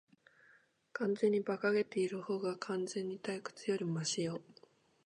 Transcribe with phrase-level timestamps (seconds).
[0.93, 4.41] 完全に馬鹿げているほうが、完全に退屈よりマシよ。